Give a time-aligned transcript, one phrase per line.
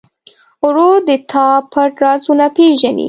[0.65, 2.99] ورور د تا پټ رازونه پېژني.